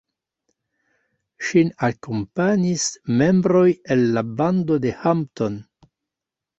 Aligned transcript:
Ŝin 1.49 1.69
akompanis 1.89 2.87
membroj 3.21 3.65
el 3.97 4.05
la 4.19 4.27
bando 4.43 4.83
de 4.89 4.99
Hampton. 5.07 5.65